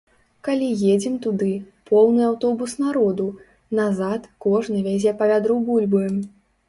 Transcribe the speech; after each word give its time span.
Калі 0.45 0.67
едзем 0.93 1.17
туды, 1.25 1.49
поўны 1.91 2.21
аўтобус 2.29 2.73
народу, 2.85 3.27
назад 3.81 4.27
кожны 4.47 4.83
вязе 4.89 5.17
па 5.21 5.29
вядру 5.35 5.63
бульбы. 5.69 6.03